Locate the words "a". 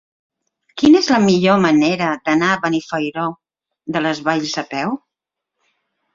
2.55-2.63, 4.65-4.67